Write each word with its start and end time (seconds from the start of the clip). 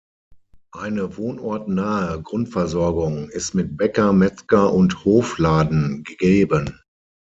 Eine 0.73 1.15
wohnortnahe 1.17 2.23
Grundversorgung 2.23 3.29
ist 3.29 3.53
mit 3.53 3.77
Bäcker, 3.77 4.13
Metzger 4.13 4.73
und 4.73 5.05
Hofladen 5.05 6.03
gegeben. 6.03 6.81